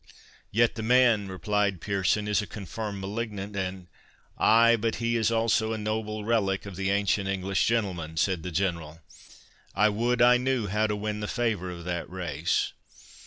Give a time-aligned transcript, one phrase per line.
[0.49, 3.85] Yet the man," replied Pearson, "is a confirmed malignant, and"—
[4.35, 8.49] "Ay, but he is also a noble relic of the ancient English Gentleman," said the
[8.49, 9.01] General.
[9.75, 12.73] "I would I knew how to win the favour of that race.